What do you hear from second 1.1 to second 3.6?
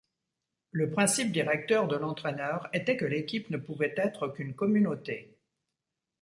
directeur de l'entraîneur était que l'équipe ne